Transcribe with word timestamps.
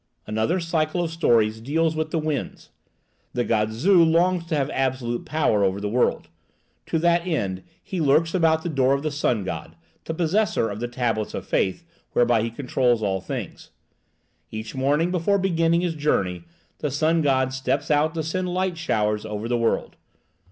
Another 0.25 0.59
cycle 0.59 1.03
of 1.03 1.11
stories 1.11 1.61
deals 1.61 1.95
with 1.95 2.09
the 2.09 2.17
winds. 2.17 2.71
The 3.33 3.43
god 3.43 3.71
Zu 3.71 4.03
longs 4.03 4.47
to 4.47 4.55
have 4.55 4.71
absolute 4.71 5.27
power 5.27 5.63
over 5.63 5.79
the 5.79 5.87
world. 5.87 6.27
To 6.87 6.97
that 6.97 7.27
end 7.27 7.61
he 7.83 8.01
lurks 8.01 8.33
about 8.33 8.63
the 8.63 8.69
door 8.69 8.95
of 8.95 9.03
the 9.03 9.11
sun 9.11 9.43
god, 9.43 9.75
the 10.05 10.15
possessor 10.15 10.71
of 10.71 10.79
the 10.79 10.87
tablets 10.87 11.35
of 11.35 11.45
fate 11.45 11.83
whereby 12.13 12.41
he 12.41 12.49
controls 12.49 13.03
all 13.03 13.21
things. 13.21 13.69
Each 14.49 14.73
morning 14.73 15.11
before 15.11 15.37
beginning 15.37 15.81
his 15.81 15.93
journey, 15.93 16.45
the 16.79 16.89
sun 16.89 17.21
god 17.21 17.53
steps 17.53 17.91
out 17.91 18.15
to 18.15 18.23
send 18.23 18.49
light 18.51 18.79
showers 18.79 19.23
over 19.23 19.47
the 19.47 19.55
world. 19.59 19.97